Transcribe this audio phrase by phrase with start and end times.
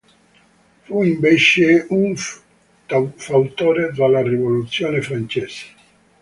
[0.81, 5.65] Fu invece un fautore della Rivoluzione francese.